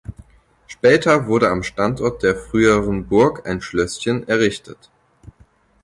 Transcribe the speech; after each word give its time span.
Später 0.65 1.27
wurde 1.27 1.51
am 1.51 1.61
Standort 1.61 2.23
der 2.23 2.35
früheren 2.35 3.05
Burg 3.05 3.47
ein 3.47 3.61
Schlösschen 3.61 4.27
errichtet. 4.27 4.89